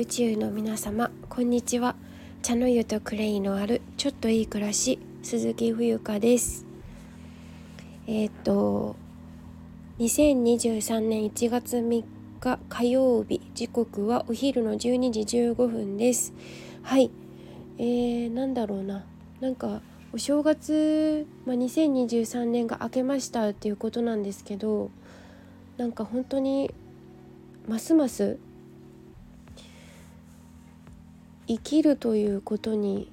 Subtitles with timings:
[0.00, 1.96] 宇宙の皆様こんにちは。
[2.42, 6.64] 茶の湯とクレイのあるちょっといい暮らし鈴木冬香です。
[8.06, 8.94] えー、っと
[9.98, 12.04] 2023年1月3
[12.38, 16.32] 日火曜日時刻はお昼の12時15分です。
[16.84, 17.10] はい。
[17.78, 19.04] えー、なんだろうな。
[19.40, 24.92] なんかお正月、まあ、2023年が明けましたっていうことなんですけど
[25.76, 26.72] なんか本当に
[27.66, 28.38] ますます
[31.48, 33.10] 生きるということに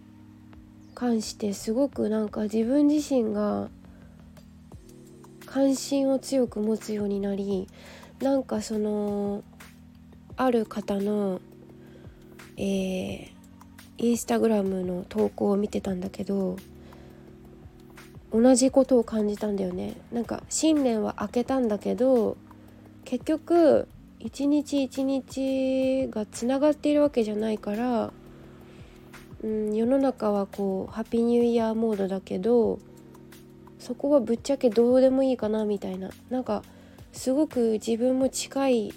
[0.94, 3.70] 関してすごくなんか自分自身が
[5.46, 7.68] 関心を強く持つようになり
[8.22, 9.44] なんかその
[10.38, 11.40] ある方の
[12.58, 13.28] えー、
[13.98, 16.56] インスタグラムの投稿を見てたんだけど
[18.32, 19.96] 同じことを感じたんだよね。
[20.12, 22.38] なんか新年は明けたんだけど
[23.06, 23.88] 結局
[24.20, 28.12] 一日一日がつながっているわけじゃないから、
[29.44, 32.80] うん、世の中はこうハッピーニューイヤーモードだけど
[33.80, 36.10] そこはぶっちゃけどうでもいいかなみたいな。
[36.30, 36.64] なんか
[37.14, 38.94] すごく自分も近い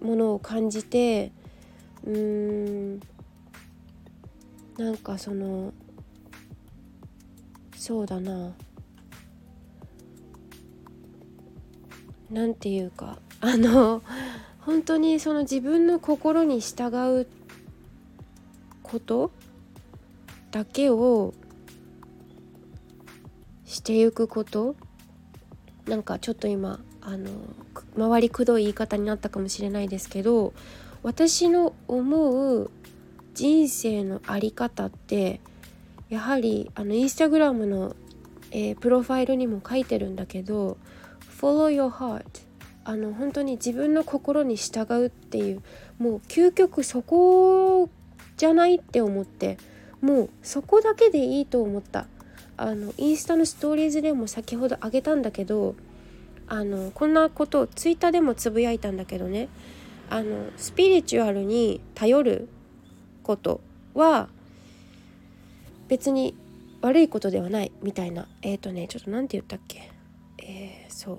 [0.00, 1.32] ものを感じて
[2.04, 3.00] うーん
[4.78, 5.72] なんかその
[7.76, 8.52] そうだな。
[12.30, 14.02] 何て言うかあの
[14.60, 17.26] 本当にその自分の心に従う
[18.82, 19.32] こと
[20.50, 21.34] だけを
[23.64, 24.76] していくこと
[25.86, 27.30] なんかちょっと今あの
[27.96, 30.52] 周りくどい言い方になったかもしれないですけど
[31.02, 32.70] 私の思う
[33.34, 35.40] 人生の在り方って
[36.08, 37.94] やはりあのインスタグラムの、
[38.50, 40.76] えー、プロファイルにも書いてるんだけど
[41.40, 42.24] 「Follow your heart」
[42.84, 45.62] あの本当に自分の心に従うっていう
[45.98, 47.88] もう究極そこ
[48.36, 49.58] じゃないって思って
[50.00, 52.06] もうそこだけでいいと思った。
[52.56, 55.76] あのインスタのストーリーズでも先ほどあげたんだけど
[56.46, 59.48] あのこんなことをツイッターでもつぶやいたんだけどね。
[60.10, 62.48] あのスピリチュアルに頼る
[63.22, 63.60] こと
[63.94, 64.28] は
[65.88, 66.34] 別に
[66.82, 68.26] 悪いことではないみたいな。
[68.42, 69.90] えっ、ー、とねちょっと何て言ったっけ？
[70.38, 71.18] えー、そう。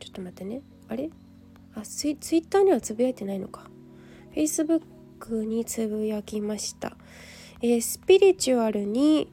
[0.00, 0.60] ちょっと待ってね。
[0.88, 1.10] あれ？
[1.74, 3.70] あツイツイッターにはつぶやいてないのか。
[4.34, 4.82] Facebook
[5.44, 6.96] につぶやきました、
[7.62, 9.28] えー、スピリチュアルに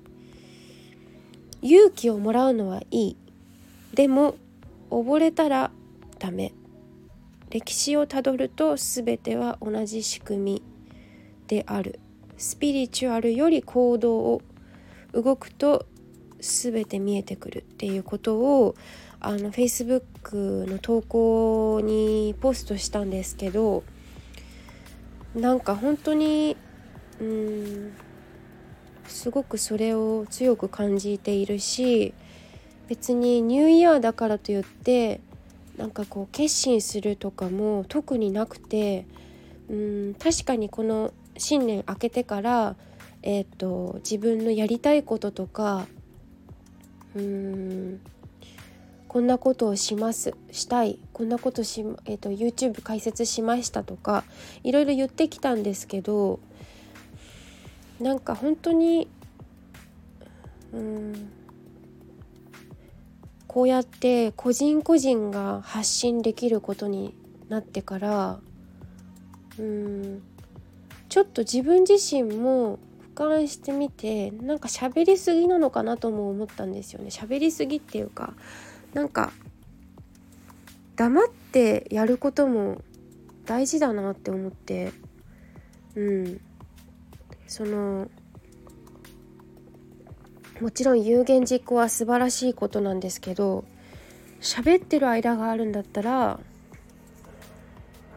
[1.62, 3.18] 勇気をもらうのはいい。
[3.94, 4.36] でも
[4.90, 5.72] 溺れたら
[6.20, 6.54] ダメ。
[7.50, 10.64] 歴史をたどると全ては同じ仕組み
[11.48, 12.00] である。
[12.38, 14.42] スピリチュアルより行動を
[15.14, 15.86] 動くと
[16.40, 18.76] 全て見えてくるっていうことを
[19.20, 23.84] あの Facebook の投稿にポストしたんですけど
[25.38, 26.58] なんか本当に
[27.20, 27.94] うん
[29.08, 32.14] すごくそれを強く感じているし
[32.88, 35.22] 別にニューイヤーだからといって
[35.78, 39.06] なんかこう決心するとかも特になくて
[39.70, 42.76] うん確かにこの新年明けてから、
[43.22, 45.88] えーと、自分のやりたいこととか
[47.16, 48.00] うん
[49.08, 54.24] こんなことをしますしたいこんなことし、えーと、YouTube 解説しましたとか
[54.64, 56.40] いろいろ言ってきたんですけど
[58.00, 59.08] なんか本当に
[60.74, 61.32] うん
[63.48, 67.16] こうやって個人個人が発信できることに
[67.50, 68.40] なってから
[69.58, 70.22] うん
[71.10, 72.80] ちょっと自分自身も
[73.16, 77.10] 俯瞰してみてなんか喋りすぎなのかなとも思ったんですよね。
[77.10, 78.34] 喋りすぎっていうか
[78.98, 79.32] なんか
[80.96, 82.82] 黙ってやることも
[83.46, 84.92] 大事だなって思って
[85.96, 86.42] うん。
[87.46, 88.10] その
[90.60, 93.66] もちろん有言実行は素晴らしいことなんですけど
[94.42, 96.40] 喋ってる間があるんだったら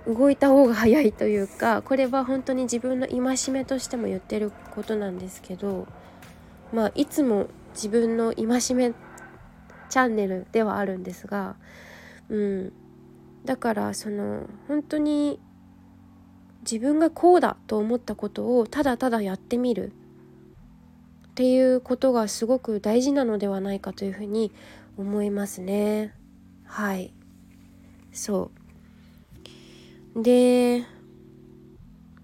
[0.06, 5.86] 動いた方が早いというかこれは本当に自分の戒めとしても言ってることなんですけど
[6.72, 8.94] まあいつも自分の戒め
[9.90, 11.56] チャンネルではあるんですが、
[12.30, 12.72] うん、
[13.44, 15.38] だからその本当に
[16.62, 19.92] 自分がこうだと思ったことをただただやってみる。
[21.30, 24.52] っていうことがすごく大事なのではないかというふうに
[24.98, 26.12] 思いますね。
[26.64, 27.14] はい。
[28.12, 28.50] そ
[30.14, 30.22] う。
[30.22, 30.84] で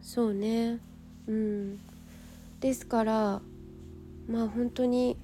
[0.03, 0.81] そうね。
[1.29, 1.79] うん。
[2.61, 3.41] ですから
[4.29, 5.17] まあ本当に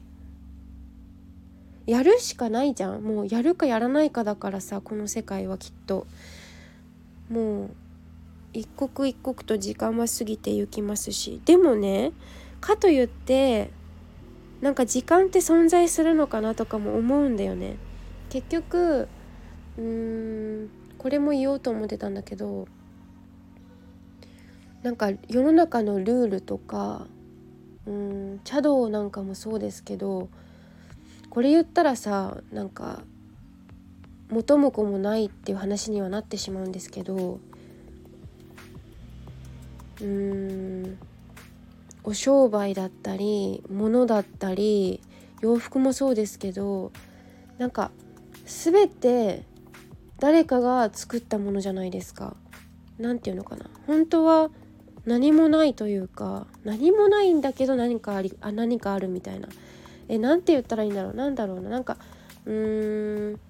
[1.86, 3.02] やるしかないじゃん。
[3.02, 6.06] もうやるかやらないかだからさこの世界はきっと。
[7.28, 7.70] もう
[8.52, 11.40] 一刻一刻と時間は過ぎていきますし。
[11.44, 12.12] でもね
[12.60, 13.70] かといって
[14.60, 17.76] なんか時間って存在するのかなとかも思うんだよね。
[18.28, 19.08] 結局
[19.76, 22.68] うーんこれも言おうと思ってたんだけど
[24.82, 27.06] なんか世の中のルールとか
[27.86, 30.28] うん茶道なんかもそうですけど
[31.32, 33.00] これ言ったらさなんか
[34.28, 37.40] 元も子もないっていう話にはなってしまうんですけど
[39.98, 40.98] うーん
[42.04, 45.00] お商売だったり物だったり
[45.40, 46.92] 洋服もそうですけど
[47.56, 47.92] なんか
[48.44, 49.44] 全て
[50.18, 52.36] 誰かが作ったものじゃないですか。
[52.98, 54.50] 何て言うのかな本当は
[55.06, 59.48] 何もないというか何もないんだけど何かありあ何かあるみたいな
[60.12, 61.14] えなんて言ったらいいんだろう？
[61.14, 61.70] なんだろうな？
[61.70, 61.96] なんか
[62.44, 63.40] うーん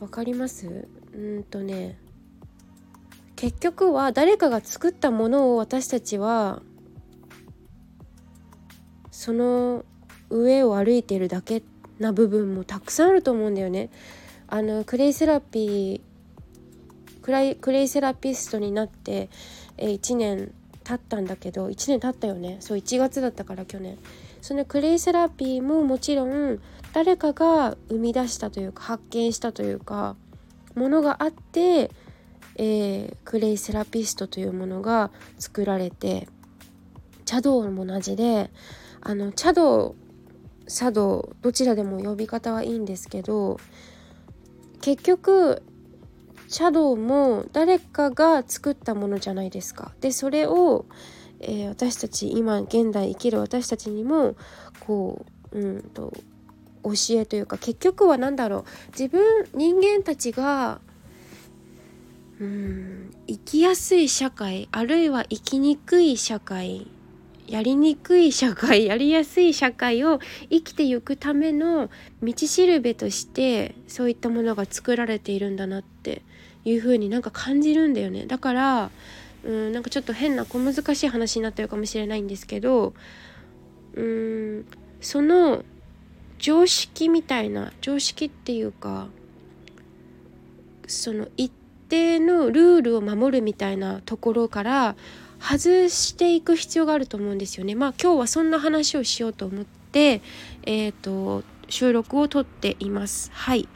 [0.00, 0.88] わかります？
[1.14, 1.98] うんとね
[3.36, 6.62] 結局は誰かが作ったものを私たちは
[9.10, 9.84] その
[10.30, 11.62] 上を歩いてるだけ
[11.98, 13.90] な部分もたくさんあると思うんだよね。
[14.48, 16.00] あのクレイセラピー
[17.20, 19.28] クライクレイセラピストになって、
[19.76, 20.52] え1年
[20.84, 22.56] 経ったんだけど1年経ったよね？
[22.60, 23.98] そう1月だったから去年。
[24.40, 26.60] そのクレイセラピーももちろん
[26.92, 30.16] 誰かが生み出したというか発見したというか
[30.74, 31.90] ものがあって、
[32.56, 36.28] えー、クレイセラピストというものが作られて
[37.24, 38.50] 茶道も同じで
[39.00, 39.94] あの茶道
[40.68, 43.58] 茶道どちらでも呼び方はいいんですけど
[44.80, 45.62] 結局
[46.48, 49.92] 茶道も誰かが作ったものじゃないですか。
[50.00, 50.86] でそれを、
[51.40, 54.36] えー、私たち今現代生きる私たちにも
[54.80, 56.12] こううんと
[56.82, 60.80] 教えというか結局は何だろう自分人間たちが
[62.40, 66.86] うん生きやすい社会あるいは生きにくい社会
[67.48, 71.90] やりにくい社会 やりやすい社会を生きていくための
[72.22, 76.22] 道しるべとしてそういったものが作られているんだなって
[76.64, 78.26] いう風になんか感じるんだよね。
[78.26, 78.90] だから
[79.46, 82.94] うんなんかちょっと変な小難しい話になってるかもしれないんですけど
[83.94, 84.66] うん
[85.00, 85.64] その
[86.38, 89.06] 常識みたいな常識っていうか
[90.88, 91.52] その一
[91.88, 94.96] 定のルールを守るみたいなところから
[95.40, 97.74] 外していく必要があると思うんですよね。
[97.74, 100.22] まあ今日はそんな話をしようと思って、
[100.64, 103.30] えーと、収録をとっています。
[103.32, 103.68] はい。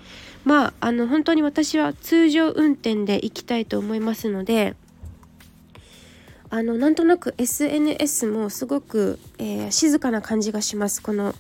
[0.45, 4.75] まああの本当に私は通常運転で行きたいと思いますので
[6.51, 11.03] あのなんとなく SNS もすごく、えー、静かな感じがします。
[11.03, 11.35] この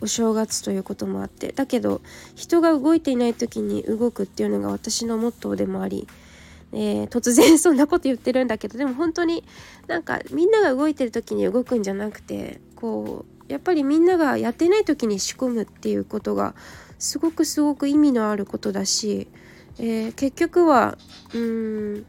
[0.00, 1.52] お正月ということもあって。
[1.52, 2.00] だけど
[2.34, 6.06] 人が動いていない時に動くっていうのが私のモットーでもあり
[6.72, 9.44] えー、突然そんなこと言ってるんだけどでも本当に
[9.86, 16.54] なんかみんなが動いてる時に動くんじゃなくてこうやっぱりみんながやってない時に仕込むっていうことが
[16.98, 19.28] すごくすごく意味のあることだし、
[19.78, 20.96] えー、結局は
[21.34, 22.06] うん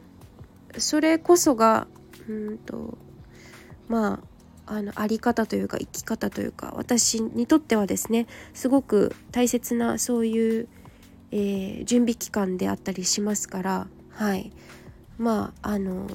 [0.78, 1.88] それこそが
[2.30, 2.98] うんと
[3.88, 4.22] ま
[4.66, 10.68] ああのあり方というか生き方というか私にとってはですねすごく大切なそういう、
[11.32, 14.52] えー、準備期間であったりしますからはい。
[15.18, 16.08] まああの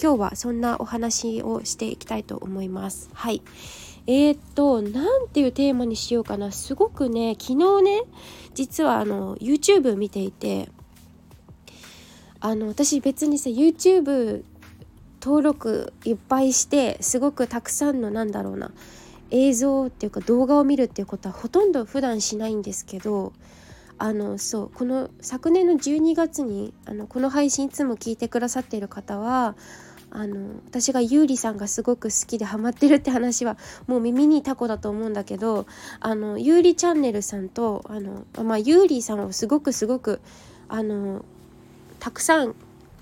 [0.00, 3.08] 今日はそんなお話をしていきたいと思います。
[3.12, 3.42] はい。
[4.06, 6.50] えー、っと何ていうテーマにしようかな。
[6.50, 8.02] すごくね昨日ね
[8.54, 10.68] 実はあの YouTube 見ていて
[12.40, 14.44] あの私別にさ YouTube
[15.22, 18.72] 登録いっぱいしてすごくたくさんのなんだろうな
[19.30, 23.32] 映像っていうか動画を見るっていうことはほとんど普段しないんですけど
[23.98, 29.54] あのそうこの昨年の12月にあのこの配信いつも聞いてくださっている方は
[30.10, 35.66] あの私がゆうりさんがすごく好きでハマってるって話はもう耳にタコだと思うんだけど
[36.00, 40.20] あのゆうりチャンネルさんとあの、まあ、ゆうりさんをすごくすごく
[40.68, 41.24] あの
[42.00, 42.54] たくさん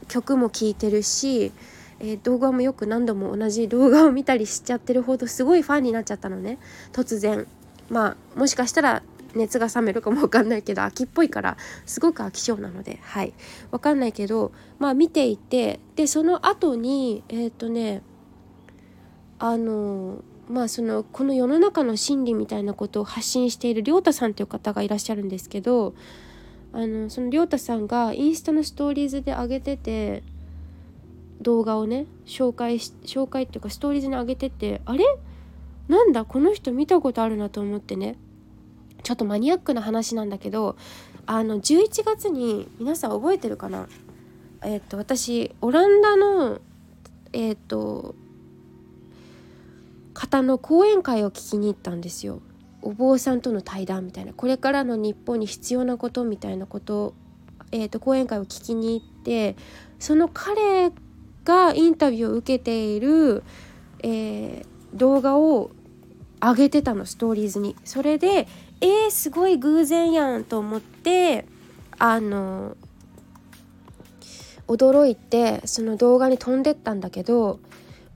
[0.06, 1.52] 曲も聴いてるし、
[2.00, 6.58] えー、動画もよく何度も同じ動画を見たりしちゃってるほどすごいファンになっちゃったのね。
[6.92, 7.46] 突然。
[7.88, 9.02] まあもしかしたら
[9.34, 12.98] 熱が冷めるかも分かんないけど秋っぽいからすごく飽き性なので。
[13.02, 13.34] はい。
[13.70, 18.02] 分かんないけどまあ見ていてでその後にえっ、ー、とね
[19.38, 25.94] あのまあそのこの世の中の真理みたいなことを発信している亮太さんという方がいらっしゃるんですけど
[26.72, 30.22] あのその亮太さんがインスタのストーリーズで上げてて
[31.40, 35.04] 動画をね紹介し紹介っていうかストーリーズに上げててあれ？
[35.88, 36.24] なんだ？
[36.24, 38.16] この人見たことあるなと思ってね。
[39.02, 40.76] ちょっとマニアックな話なんだけど
[41.24, 43.88] あの11月に皆さん覚えてるかな？
[44.62, 46.60] えっと、私オランダの
[47.32, 48.14] えっと
[50.12, 52.42] 方の講演会を聞きに行ったんですよ。
[52.82, 54.34] お坊さんとの対談みたいな。
[54.34, 57.14] これからの日本に必要なことみたいなこと、
[57.72, 59.56] えーと、講演会を聞きに行って
[59.98, 60.90] その彼
[61.44, 63.42] がインタビューを受けている、
[64.02, 65.70] えー、動画を
[66.40, 67.76] 上げてたのストーリーズに。
[67.84, 68.48] それで
[68.82, 71.44] えー、すごい偶然やんと思って
[71.98, 72.76] あの
[74.66, 77.60] 驚いてその動画に飛んでったんだけど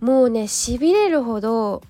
[0.00, 1.82] もうねしびれるほど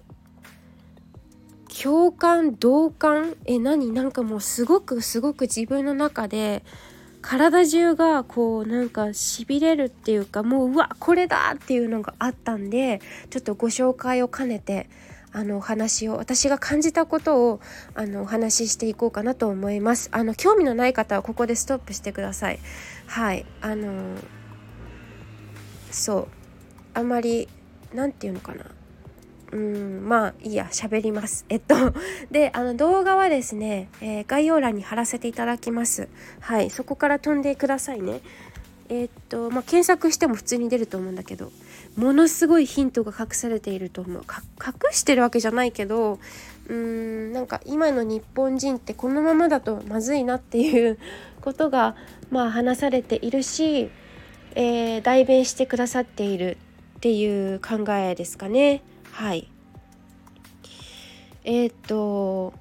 [1.83, 3.93] 共感同感え何？
[3.93, 6.65] なんかもうすごくすごく自分の中で
[7.27, 13.01] 体中がこうなんかしびれるっていうかもううわこれだっていうのがあったんで
[13.31, 14.91] ちょっとご紹介を兼ねて
[15.33, 17.61] あのお話を私が感じたことを
[17.95, 20.09] あのお話ししていこうかなと思います。
[20.13, 22.61] あの興味のない方はここでストップしてください。
[23.07, 23.45] はい。
[23.61, 24.17] あの
[25.91, 26.29] そう。
[26.93, 27.49] あんまり
[27.93, 28.67] 何て言うのかな。
[29.55, 31.47] うんまあいいや喋ります。
[31.49, 31.77] えっと
[32.33, 36.09] であの動画はですね、えー、概要欄に貼らせていただきます。
[36.41, 38.21] はいそこから飛んでくださいね。
[38.89, 41.53] えー、っとまあ検索しても普通に出ると思うんだけど
[41.97, 44.23] ものすごいヒントが隠されていると思う。
[44.61, 46.19] 隠してるわけじゃないけど
[46.69, 50.99] うーんなんか今の日本人ってこのままだとまずいなっていう
[51.41, 51.95] ことが
[52.31, 53.89] まあ話されているし、
[54.57, 56.57] えー、代弁してくださっている
[56.97, 58.83] っていう考えですかね。
[59.15, 59.49] はい
[61.45, 62.53] えっ、と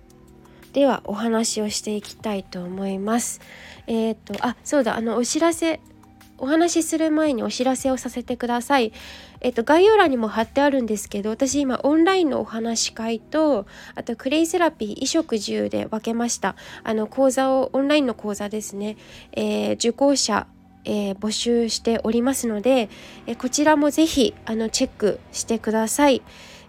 [0.72, 3.42] ではお話をしていきたいと思います
[3.88, 5.80] えっ、とあそうだあのお知らせ
[6.38, 8.92] お話しする前にお知らせをさせてください。
[9.40, 16.58] えっと、概要欄にも貼ってあるんですけど、私今オンラインのお話し会と、あとクレイセラピー衣食住で分けました。
[16.84, 18.98] あの、講座を、オンラインの講座ですね、
[19.32, 20.48] えー、受講者、
[20.86, 22.90] えー、募集しておりますので、
[23.26, 26.22] えー、こちらもぜひあのチェックしてください。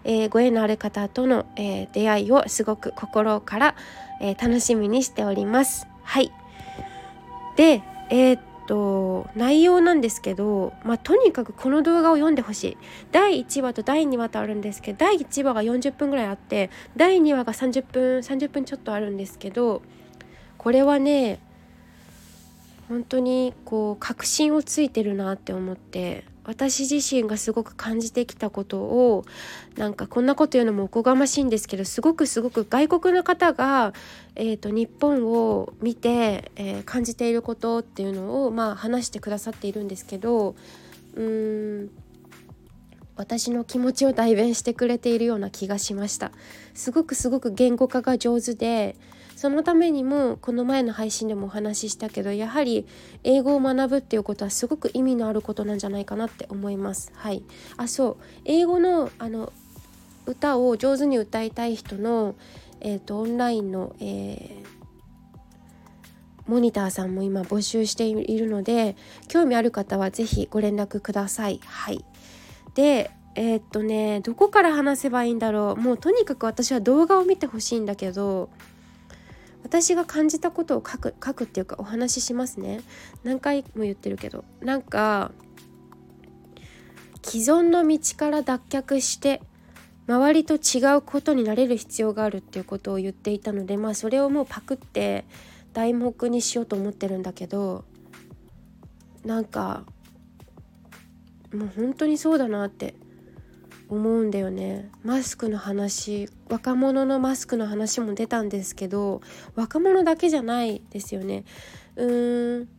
[0.03, 3.75] えー、ご縁のある方との、え出会いをすごく心から、
[4.21, 5.87] え楽しみにしております。
[6.03, 6.31] はい。
[7.55, 12.77] で、えっと内容なんですけど、まあ、とにかくこの動画を読んでほしい
[13.11, 19.81] 第1話と第2話とあるんですけど第1話が40分ぐらいあって第2話が30分30分ちょっとあるんですけど
[20.57, 21.39] これはね
[22.87, 29.25] 本当にこう確信をついてるなって思って私自身がすごく感じてきたことを
[29.75, 33.93] なんかこんなこと言うのもおこがましいんですけどすごくすごく外国の方が、
[34.35, 40.55] えーと、日本を見て、えー、感じていることっていうのを、まあ、話してくださっているんですけど
[41.15, 41.89] うーん
[43.15, 46.31] 私の気持ちを代弁してくれているような気がしました。
[46.73, 48.97] すごくすごく言語化が上手で
[49.45, 52.87] そのためにもこの前の配信でもお話ししたけどやはり
[53.23, 57.11] 英語を学ぶっていうことはすごく意味のあることなんじゃないかなって思います。
[57.13, 57.43] はい、
[57.77, 59.53] あそう英語のあの
[60.25, 62.33] 歌を上手に歌いたい人の、
[62.81, 68.95] えーと、オンラインの、えー、モニターさんも今募集しているので
[69.27, 71.59] 興味ある方は是非ご連絡ください。
[71.63, 72.03] はい
[72.73, 78.49] でえー、っとねどこから話せばいいんだろうもうとにかく私は動画を見てほしいんだけど
[79.65, 82.81] 私が感じたことを書く書くっていうかお話ししますね。
[83.23, 84.45] 何回も言ってるけど。
[84.61, 85.31] なんか
[87.23, 89.41] 既存の道から脱却して
[90.07, 95.25] 周りと違うことになれる必要があるっていうことを言っていたのでまあそれをもうパクって
[95.73, 97.85] 題目にしようと思ってるんだけど
[99.25, 99.83] なんか
[101.51, 102.93] もう本当にそうだなって
[103.89, 104.89] 思うんだよね。
[105.03, 109.21] マスクの話若者のマスクの話も出たんですけど
[109.55, 111.43] 若者だけじゃないですよね。
[111.95, 112.69] うーん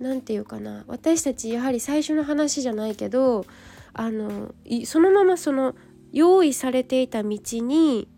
[0.00, 0.84] 何て言うかな。
[0.86, 3.44] 私たちやはり最初の話じゃないけど
[3.92, 5.74] あのそのままその
[6.12, 8.08] 用意されていた道に、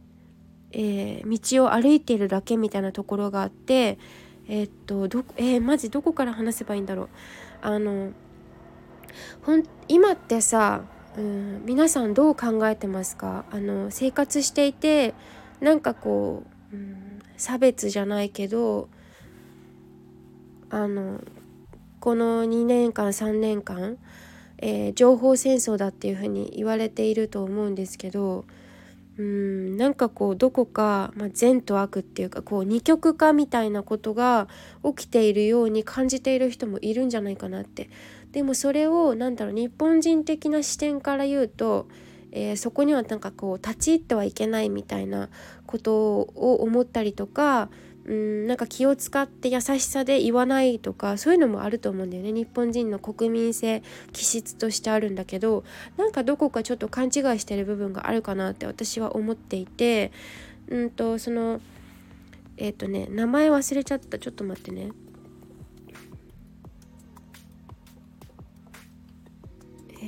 [0.73, 3.99] えー、道を歩いているだけみたいなところがあって
[4.47, 7.09] えー、っとどえー、マジどこから話せばいいんだろう。
[7.63, 8.13] あの
[9.43, 10.85] ほん今ってさ
[11.21, 13.45] うん皆さんどう考えてますか？
[13.51, 15.15] あの生活していて
[15.61, 18.89] なんかこう、うん、差別じゃないけど
[20.71, 21.21] あの
[22.01, 23.99] この2年間3年間、
[24.59, 28.47] えー、情報戦争だっていうふうに言われていると思うんですけど
[29.19, 34.49] うんなんかこうどこか、まあ、善と悪っていうかこう二極化みたいなことが
[34.83, 37.91] 起きているように感じている人もいるんじゃないかなって
[38.33, 41.89] でもそれを何だろう日本人的な視点から言うと、
[42.31, 45.29] えー、そこにはなんかこう立ち入ってはいけないみたいな
[45.67, 47.71] ことを思ったりとか
[48.05, 52.33] うんなんか気を使って優しさで言わないとかそういうのもあると思うんだよね。
[52.33, 53.83] 日本人の国民性
[54.13, 55.65] 気質としてあるんだけど
[55.97, 60.13] なんかどこかちょっと勘違いしてる部分があるかなって私は思っていて
[60.69, 61.61] うんとその
[62.57, 64.19] えっ、ー、とね名前忘れちゃった。
[64.19, 64.91] ちょっと待ってね。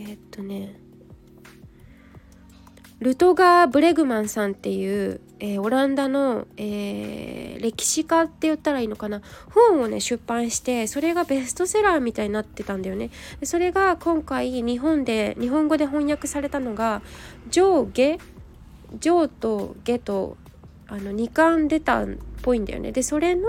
[0.09, 0.75] えっ、とね
[3.03, 13.11] ルトガー・ブレグマンさんっていう、えー、オランダの、えー、歴史家って言ったらいいのかな本をね出版してそれがベストセラーみたいになってたんだよね。
[13.43, 17.03] それが今回日本で日本語で翻訳されたのが
[17.51, 18.19] 上下
[19.01, 20.37] 上と下と
[20.87, 22.09] あの2巻出たっ
[22.43, 22.93] ぽいんだよね。
[22.93, 23.43] でそれの、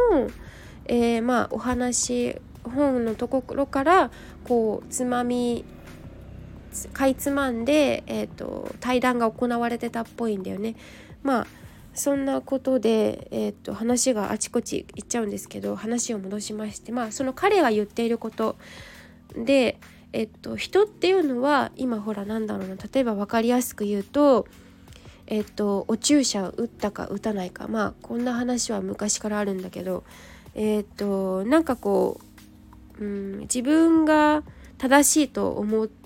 [0.85, 4.11] えー、まあお話本のところから
[4.45, 5.63] こうつまみ
[6.93, 10.75] かいつまんで、えーと、対談が行われてたっぽいんだよね。
[11.23, 11.47] まあ
[11.93, 18.55] そんなことで、えーと、話があちこち行っちゃうんですけど話を戻しましてまあその彼が言っていること
[19.35, 19.79] で、
[20.11, 24.47] えっと、人っていうのは今ほらなんだろうな例えば分かりやすく言うと、
[25.27, 30.03] えっと、お注射を打ったか打たないかまあこんな話は昔からあるんだけど
[30.55, 32.19] えっとなんかこ
[32.99, 34.43] う、うん、自分が
[34.79, 36.02] 正しいと思って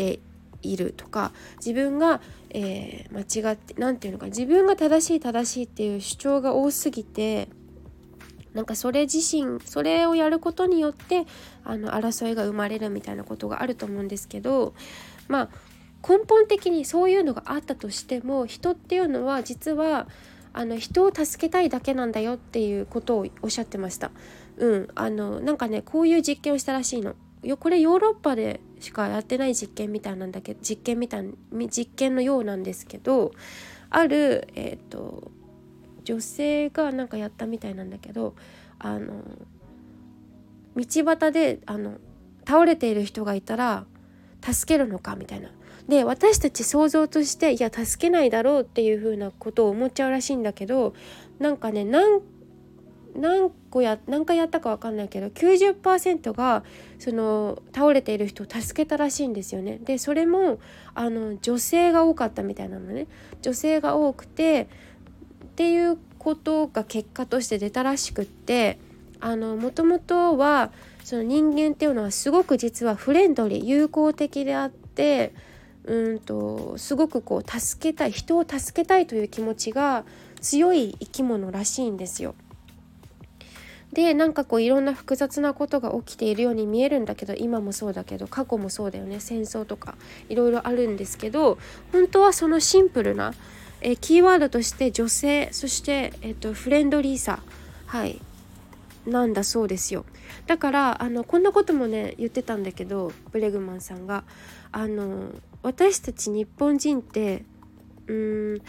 [0.00, 0.20] て
[0.62, 7.48] いるとか自分が、えー、間違って何て言うのか自分が正しい正しいっていう主張が多すぎて
[8.54, 11.26] なんかそれ自身それをやることによって
[11.64, 14.74] あの争いが生まれるみたいなことがあると思うんですけど
[15.28, 15.48] まあ
[16.06, 20.08] 根本的にそういうのがあったとしても人っていうのは実は
[20.52, 24.10] あの人を助けたいだけなんだよっていうことをおっしゃってました。
[24.56, 27.14] うん、あのなんかねこういう実験をしたらしいの。
[27.58, 31.24] これヨーロッパでしかやってない実験みたいなんだけど実験みたい
[31.68, 33.32] 実験のようなんですけど
[33.88, 35.30] ある、えーと、
[36.04, 38.34] 女性がなんかやったみたいなんだけど
[38.78, 39.22] あの
[40.76, 41.94] 道端であの
[42.46, 43.84] 倒れている人がいたら
[44.42, 45.50] 助けるのかみたいな。
[45.88, 50.94] で私たち想像としていや助けないだろうっていうふうなことを思っちゃうらしいんだけど
[51.40, 52.20] なんかね何
[53.14, 56.64] 何個や何回やったか分かんないけど90%が
[56.98, 59.78] その倒れている人を助けたらしいんですよね。
[59.82, 60.58] でそれも
[60.94, 63.06] あの女性が多かったみたいなのね
[63.42, 64.68] 女性が多くて
[65.44, 68.78] っていうことが結果として出たらしくって
[69.22, 70.70] もともとは
[71.04, 75.32] その人間っていうのはすごく実はフレンドリー友好的であって
[75.84, 80.04] うんとすごくこう助けたい人を助けたいという気持ちが
[80.40, 82.34] 強い生き物らしいんですよ。
[83.92, 89.18] でなんかこういろんな複雑なことが起きているように見えるんだけど今もそうだけど過去もそうだよね。
[89.18, 89.96] 戦争とか
[90.28, 91.58] いろいろあるんですけど
[91.92, 93.34] 本当はそのシンプルな、
[93.80, 97.40] えキーワードとして女性そして、えーと、フレンドリーさ
[97.86, 98.20] はい
[99.06, 100.04] なんだそうですよ。
[100.46, 104.24] だからあのこんなこともね言ってたんだけどブレグマンさんが
[104.72, 107.44] あの私たち日本人って
[108.06, 108.62] うーん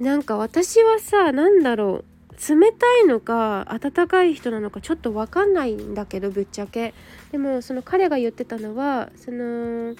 [0.00, 2.13] なんか私はさ何だろう
[2.48, 6.94] 冷たいのか温かい人なのかちょっと分かんないんだけどぶっちゃけ。
[7.32, 9.94] でもその彼が言ってたのはその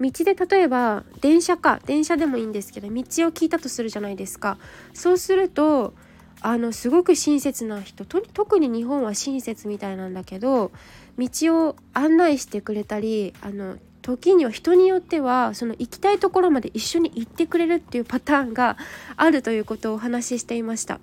[0.00, 2.96] 道で例えば電車か電車でもいいんですけど道を
[3.32, 4.58] 聞いたとするじゃないですか。
[4.94, 5.94] そうすると
[6.42, 10.70] あのすごく親切な人特に日本は親切みたいなんだけど
[11.18, 11.28] 道
[11.68, 18.76] を案内してくれたりあの時には人によってはその行きたいところまで一緒に行ってくれるっていうパターンが
[19.16, 21.00] あるということをお話ししていました。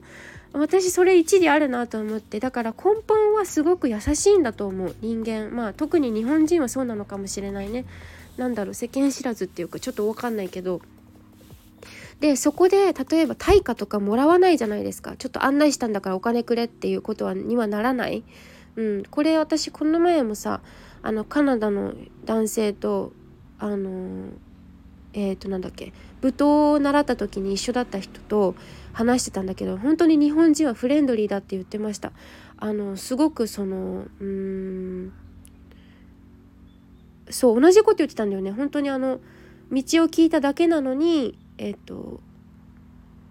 [0.54, 5.50] 私それ一理あるなと思ってだから根本はすごく優しいんだと思う人間。
[5.56, 7.86] まあ特に日本人はそうなのかもしれないね。
[8.38, 10.82] 何だろう世間知らずっていうかちょっと分かんないけど。
[12.20, 15.16] でそこで例えば対価とかもらわないじゃないですか。
[15.18, 18.24] ちょっと案内したんだからお金くれっていうことはにはならない、
[18.76, 20.62] うん、これ私この前もさ
[21.02, 21.94] あのカナダの
[22.26, 23.12] 男性と
[23.60, 24.30] あの
[25.14, 28.56] えっ、ー、となんだっけ舞踏を習った時に一緒だった人と
[28.94, 32.12] 話してたんだけど本当に日本人はフレンドリーだって言ってました。
[32.58, 35.12] あのすごくそのうん
[37.30, 38.52] そう同じこと言ってたんだよね。
[38.52, 39.20] 本当にあの
[39.72, 42.22] 道を聞いただけなのにえっ、と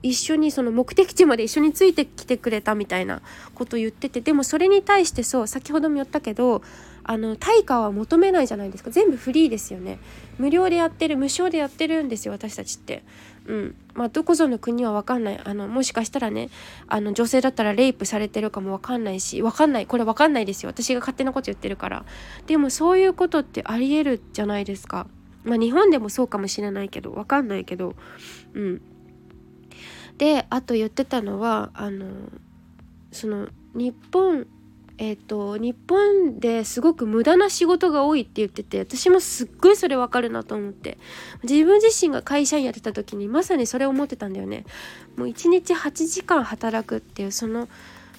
[0.02, 3.22] 一緒にその目的地まで一緒についてきてくれたみたいな
[3.54, 6.62] ことを言っててでもそれに対してそう先ほども言ったけど
[7.04, 8.90] あの対価は求めないじゃないですか。
[8.90, 9.98] 全部フリーですよね。
[10.38, 13.02] 無料でやってる無償でやってるんですよ私たちって。
[13.46, 13.74] うん。
[13.94, 15.40] まあどこぞの国は分かんない。
[15.42, 16.48] あのもしかしたらね
[16.86, 19.86] あの女性だったらレイプされてるかも分かんないし分かんない。
[19.86, 20.70] これ分かんないですよ。
[20.70, 22.04] 私が勝手なこと言ってるから。
[22.46, 25.08] でもそういうことってありえるじゃないですか。
[25.42, 27.96] まあ日本でもそうかもしれないけど分かんないけど。
[28.54, 28.82] うん。
[30.22, 32.06] であと言ってたのはあの
[33.11, 34.46] その日本
[34.98, 40.96] えっ、と日本ですごく無駄な仕事が多いって言ってて私もすっごいそれわかるなと思って。
[41.42, 44.64] 自分自身が会社員やってた時にまさにそれ思ってたんだよね。
[45.16, 47.68] もう1日8時間働くっていうその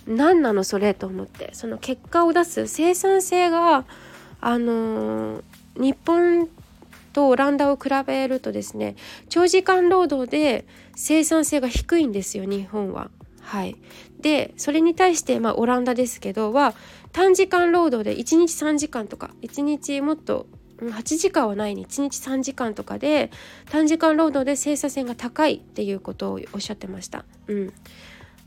[0.06, 1.52] 何なのそれと思って。
[1.54, 3.86] その結果を出す生産性が
[4.42, 5.44] あのー、
[5.78, 6.50] 日本
[7.13, 8.95] とオランダを比べるとですね
[9.30, 13.10] 長時間労働で生産性が低いんですよ日本は。
[13.41, 13.76] はい、
[14.21, 16.73] でそれに対して、まあ、オランダですけどは
[17.12, 20.47] 短時間労働で1日3時間とか1日もっと
[20.80, 23.32] 8時間はないに1日3時間とかで
[23.69, 27.26] 短時間労働で生産性が高いっていうことをおっしゃってました。
[27.47, 27.73] うん、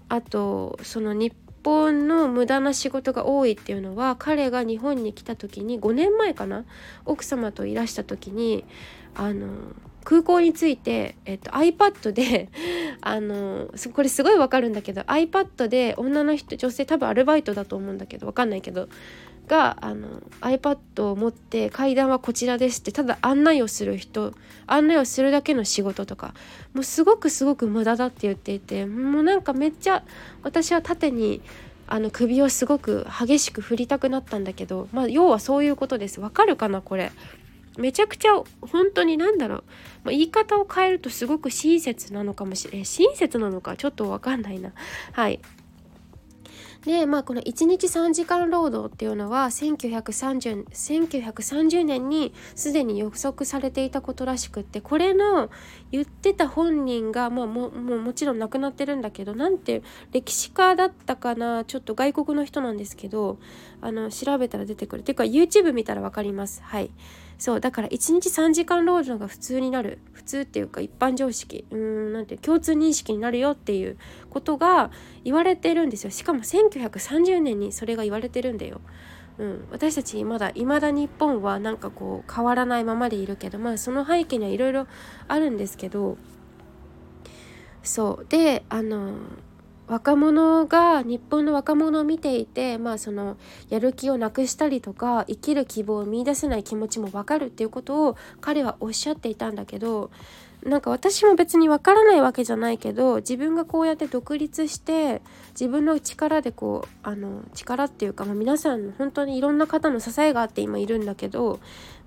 [0.09, 1.33] あとその日
[1.67, 6.65] 本の無駄な仕事が多いっていうのは彼が日本に来た時に5年前かな
[7.05, 8.65] 奥様といらした時に
[9.17, 9.49] あの
[10.05, 12.51] 空港について、えっと、iPad で
[13.03, 18.89] あのこれすごいわかるんだけど iPad で女の人女性多分アルバイトだと思うんだけどわかんないけど
[19.47, 24.35] があの iPad を持って階段はこちらですってただ案内をする人
[24.67, 26.35] 案内をするだけの仕事とか
[26.75, 30.03] もうすごくすごく無駄だって言っていてもうなんかめっちゃ
[30.43, 31.41] 私は縦に
[31.87, 36.21] あの首をすごく激しく振りたくなったんだけどまあ要はそういうことです。
[36.21, 37.13] わかるかなこれ。
[37.79, 38.31] めちゃくちゃ
[38.63, 39.65] 本当に何だろう、
[40.05, 44.73] まあ、言い方を変えるとすごく親切なのかもしれない親切なのかちょっと分かんないな。
[45.13, 45.41] はい。
[46.87, 55.51] でまあこの1日3時間労働っていうのは1930 1930年にすでに予測されていたことらしくってこれの
[55.91, 63.41] 言ってた本人が、まあ、もももちろん亡くなってるんだけどなんて歴史家だったかなちょっと外国の人なんですけど
[63.81, 66.91] あの調べたら出てくるっていうか YouTube 見たら分かりますはい。
[67.39, 69.99] そうだから1日3時間労働が普通になる。
[70.13, 71.67] 普通っていうか一般常識。
[71.71, 73.99] うんなんて共通認識になるよっていう
[74.31, 74.91] ことが
[75.23, 76.11] 言われてるんですよ。
[76.11, 78.81] しかも1930年にそれが言われてるんだよ。
[79.39, 84.87] うん、私たちまだ未だ日本はなんかこう変わらないままでいるけどまあその背景にはいろいろ
[85.29, 86.17] あるんですけど。
[87.83, 89.13] そうであの
[89.89, 93.37] 若者が日本の若者を見ていてまあその
[93.69, 100.11] やる気をなくしたりとか生きる希望を見いだせない気持ちも分かるっていうことを彼はおっしゃっていたんだけど
[100.65, 111.61] なんか私も別に分からないわけじゃないけど自分がこうやって独立して自分の力でこうあの力っていうか、まあ、皆さん本当にいろんな方の支えがあって今いるんだけど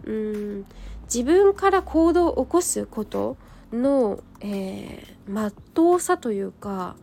[0.04, 0.66] うん
[1.04, 3.38] 自分から行動を起こすこと
[3.72, 6.96] の、えー、真っ当さというか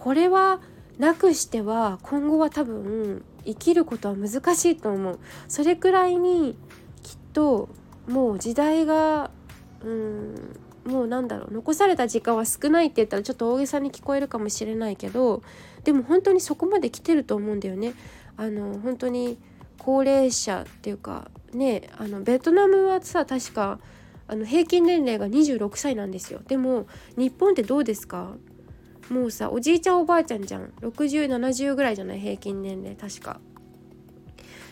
[0.00, 0.60] これは
[0.98, 5.18] なくしては今後は多分生きることは難しいと思う。
[5.48, 6.56] それくらいに
[7.02, 7.68] きっと
[8.08, 9.30] もう時代が
[9.84, 10.34] うん
[10.84, 15.42] もうなんだろう残された時間は少ないって言ったらちょっと大げさに聞こえるかもしれないけど
[15.84, 17.94] でも本当にそこまで来てると思うんだよね。
[18.36, 19.38] あの本当に
[19.78, 23.78] 高齢者っていうかねあのベトナムはさ確か
[24.28, 26.40] あの平均年齢が26歳なんですよ。
[26.46, 26.86] でも
[27.16, 28.34] 日本ってどうですか？
[29.10, 30.72] もうさおじいちゃんおばあちゃんじゃん。
[30.80, 32.20] 6070ぐらいじゃない？
[32.20, 32.96] 平均年齢。
[32.96, 33.40] 確か。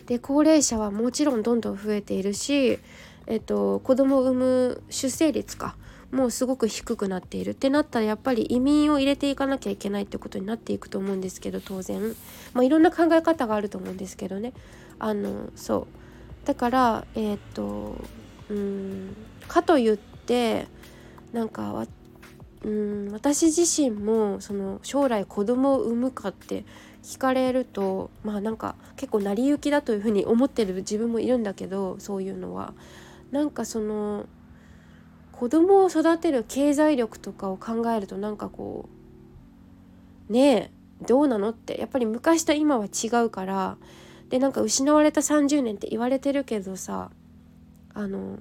[0.07, 2.79] で高齢者はもちろんどんどん増えているし、
[3.27, 5.75] えっと、子供を産む出生率か。
[6.11, 7.51] もうすごく低くなっている。
[7.51, 12.15] ってなったらやっぱり移民を入れていかなきゃいけないってことになっていくと思うんですけど当然、
[12.53, 14.53] まあ、いろんな考え方があると思うんですけどね。
[14.97, 15.87] あのそ
[16.43, 16.47] う。
[16.47, 17.95] だからえっ、と
[18.49, 19.15] うん
[19.47, 20.65] かといって
[21.31, 21.73] なんか
[22.65, 26.65] うん私自身もその将来子供を産むかって
[27.03, 32.73] 聞かれるとまあなんか結構成り行きだというふうに思ってる 自分もいるんだけどそういうのは。
[33.31, 34.25] なんかその
[35.31, 38.89] 子供を育てる経済力とかを考えるとなんかこ
[40.27, 41.79] うねえどうなのって。
[41.79, 43.77] やっぱり昔と今は違うから。
[44.29, 47.09] でなんか失われた30年って言われてるけどさ
[47.95, 48.37] あの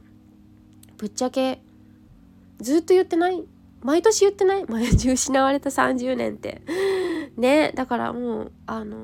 [0.99, 1.63] ぶっちゃけ
[2.61, 3.45] ずっと言ってない？
[3.83, 4.65] 毎年言ってない？
[4.67, 6.63] 毎年失われた30年って。
[7.37, 8.97] ねだからもうあの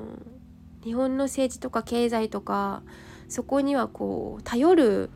[0.83, 2.83] 日本の政治とか経済とか
[3.29, 5.09] そこにはこう頼る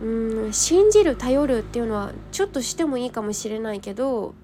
[0.00, 4.34] うん信じる頼るっていうのはちょっとしてもいいかもしれないけど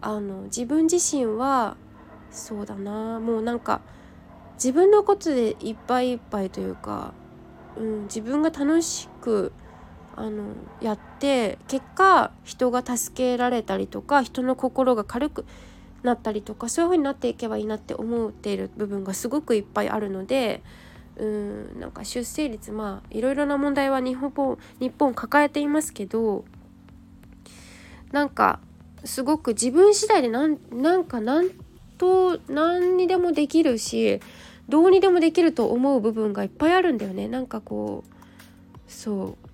[0.00, 1.76] あの自分自身は
[2.30, 3.20] そうだな。
[3.20, 3.80] もうなんか
[4.54, 7.14] 自分のことでいっぱいいっぱいというか、
[7.76, 9.52] うん、自分が楽しく
[10.18, 15.46] あのやって結果人が助けられたりとか人の心が軽く
[16.02, 20.62] なったりとかそういう風になっていけばいいなって思っている部分がすごくいっぱいあるので
[21.16, 26.44] うんなんか出生率まあいろいろな問題は日本日本抱えていますけど
[28.10, 28.58] なんか
[29.04, 31.50] すごく自分次第でなんなんかなん
[31.96, 34.20] と何にでもできるし
[34.68, 37.26] どうにでもできると思う部分がいっぱいあるんだよね。
[37.26, 38.12] なんかこう
[38.86, 39.47] そう。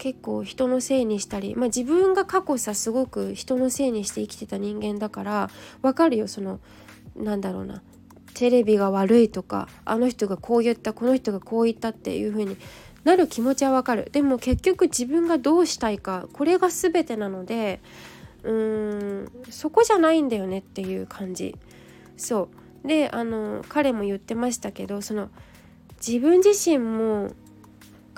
[0.00, 5.50] 結構人のせいにしたり、まあ、自分が過去さすごく人のせいにして生きてた人間だから
[5.82, 6.26] わかるよ。
[6.26, 6.58] その
[7.14, 7.82] なんだろうな。
[8.32, 12.56] テレビが悪いとかあの人がこう言ったこの人がこう言ったっていう風に
[13.04, 14.08] なる気持ちはわかる。
[14.10, 17.80] でも結局自分がどうしたいかこれが全てなので
[18.42, 21.56] うーんそこじゃないんだよねっていう感じ。
[22.16, 22.48] そ
[22.84, 22.88] う。
[22.88, 25.28] であの彼も言ってましたけどその
[25.98, 27.32] 自分自身も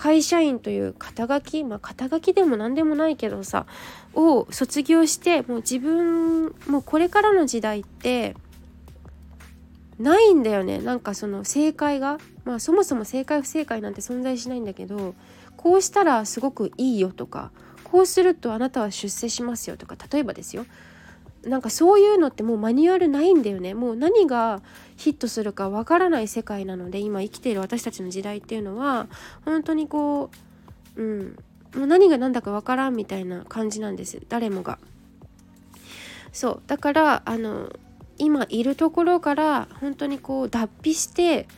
[0.03, 3.67] 会社員という肩書きまあ肩書きでも何でもないけどさ
[4.15, 8.35] を卒業してもう自分もうこれからの時代って
[10.01, 10.81] ないんだよね。
[10.81, 15.15] なんかその正解がまあそもそも正解不正解なんて存在しないんだけど
[15.57, 17.53] こうしたらすごくいいよとか
[17.85, 20.67] こうするとあなたは出世しますよとか例えばですよ。
[21.45, 23.75] なんかそういうのってもうマニュアルないんだよね。
[23.75, 24.63] もう何が
[24.97, 29.09] ヒットするかわからない世界なので今生きている私たちの時代っていうのは
[29.45, 30.31] 本当にこ
[30.97, 31.37] ううん。
[31.75, 34.21] もう何が何だかわからんみたいな感じなんです。
[34.29, 34.79] 誰もが。
[36.33, 36.63] そう。
[36.67, 37.73] だからあの
[38.19, 41.49] 今いるところから本当にこう脱皮して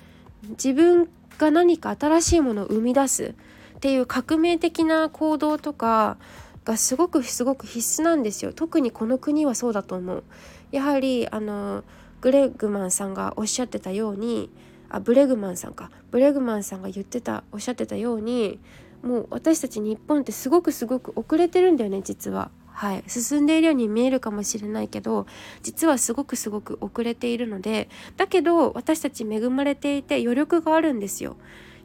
[0.51, 3.35] 自分が何か新しいものを生み出す
[3.77, 6.16] っていう革命的な行動とか
[6.64, 10.24] がすごくすごく必須なんですよ特にこの国はそうだと思う
[10.72, 11.85] やはりあの
[12.20, 14.50] グレグマンさんがおっしゃってたように
[14.88, 18.61] あブレグマンさんかブレグマンさんが言ってたおっしゃってたように
[19.03, 22.50] もう私たち日本ってすごくすごく遅れてるんだよね実は。
[22.68, 25.29] はい、進んでいるように見えるかもしれないけど
[25.62, 31.37] 実はすごくすごく遅れているのでだけど私たち恵まれていて余力があるんですよ。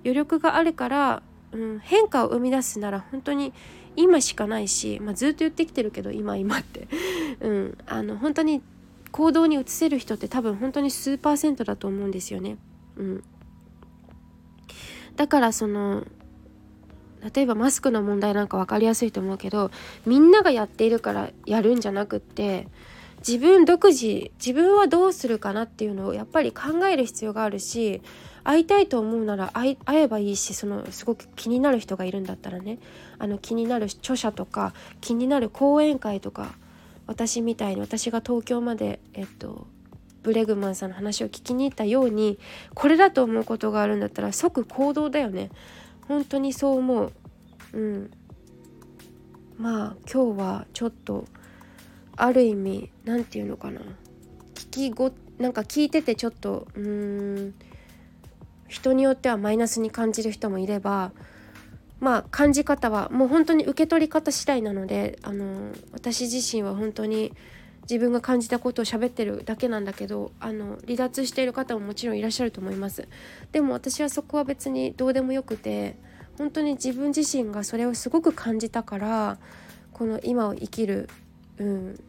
[0.04, 3.54] 余力があるから、うん、変化を生み出すなら本当に
[4.00, 6.88] 今しかないし、まあ、ずっと言ってきてるけど今今って、
[7.42, 8.62] うん、あの本当に
[9.12, 12.58] 行動に移せる人って多分本当に数パーセントだと思うんですよね。
[12.96, 13.24] うん、
[15.18, 16.08] だからその
[17.34, 19.72] 例えばマスクの問題なんか分かりやすいと思うけど
[20.06, 22.68] みんながやっているからやるんじゃなくって
[23.20, 28.02] 自分独自自分はどうするかなっていうのをやっぱり考える必要があるし
[28.44, 32.80] 会いたいと思うなら会えばいいしそのすごく気になる人がいるんだったらね。
[33.18, 36.56] あの気になる著者とか気になる講演会とか
[37.06, 39.68] 私みたいに私が東京までえっと
[40.24, 42.40] ブレグマンさんの話を聞きに行ったように
[42.74, 45.50] これだと思うことがあるんだったら即行動だよね。
[46.08, 47.14] 本当にそう思う。
[47.74, 48.12] うん。
[49.58, 51.26] まあ今日はちょっと
[52.22, 53.82] ある意味何て言うのかな。
[54.56, 57.54] 聞きごなんか聞いててちょっとうーん
[58.68, 61.12] 人によってはマイナスに感じる人もいれば
[62.00, 67.34] まあ感じ方はもう本当に受け取り方次第なのであの私自身は本当に
[67.90, 73.08] 自分が感じたことを喋ってるだけなんだけどあの離脱している方ももちろんいらっしゃると思います。
[73.52, 75.96] でも私はそこは別にどうでもよくて
[76.38, 79.40] 本当に自分自身がそれをすごく感じたから
[79.94, 81.10] この今を生きる、
[81.58, 82.00] うん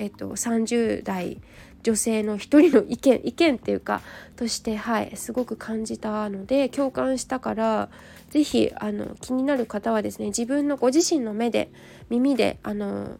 [0.00, 1.40] えっと、30代
[1.82, 4.00] 女性の一人の意見意見っていうか
[4.36, 7.88] としてはいすごく感じたので共感したから
[8.30, 11.70] 是非あの気になる方はですね自分のご自身の目で
[12.08, 13.16] 耳であの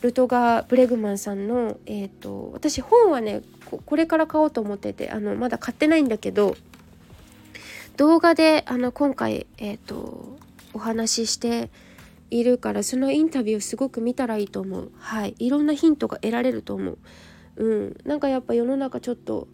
[0.00, 6.56] ルトガー・ブレグマンさんの、えーと、私本はねこれから買おうと思っててあのまだ買ってないんだけど
[7.96, 10.38] 動画であの今回、えーと
[10.74, 11.70] お話しして
[12.30, 14.92] いるからそのインタビューすごく見たらいいと思う。
[14.98, 15.34] はい。
[15.38, 16.98] いろんなヒントが得られると思う。
[17.56, 17.96] うん。
[18.04, 19.48] なんかやっぱ世の中ちょっと、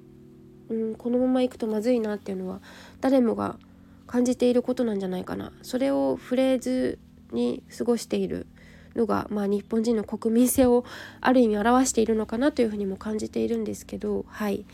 [0.68, 2.60] うん、このままいくとまずいなっていうのは
[3.00, 3.58] 誰もが
[4.06, 5.52] 感じていることなんじゃないかな。
[5.62, 6.98] それをフレーズ
[7.32, 8.46] に過ごしている
[8.94, 10.84] のが、まあ、日本人の国民性を
[11.20, 14.64] ある意味表しているのかなというふうにも感じているんですけどはい。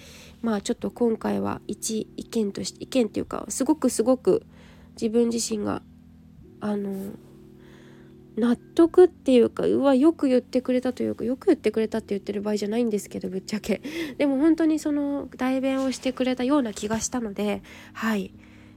[0.43, 4.45] まあちょっと今回は一意見として意見っていうかすごくすごく
[4.93, 5.83] 自分自身が
[6.61, 7.13] あの
[8.37, 13.81] 納得っていうかうわよく言ってくれたというかよく言ってくれたって言ってる場合じゃないんですけどぶっちゃけ。
[14.19, 17.63] でも本当にその代弁をしてくれたような気がしたので
[17.93, 18.33] はい、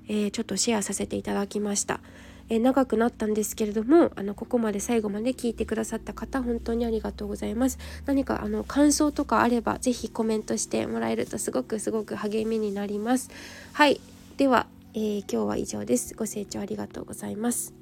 [0.08, 2.02] えー、ちょっとシェアさせていただきました。
[2.50, 7.78] えー、長くなったんですけれどもあのここまで最後まで聞いてくださった方本当にありがとうございます。
[8.06, 13.30] 何かあの感想とかあれば是非コメントしてもらえるとすごくすごく励みになります。
[13.74, 14.02] はい。
[14.38, 16.16] では、えー、今日は以上です。
[16.16, 17.74] ご清聴ありがとうございます。